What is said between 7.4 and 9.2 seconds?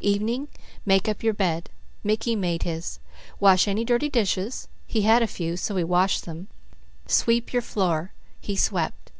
your floor." He swept.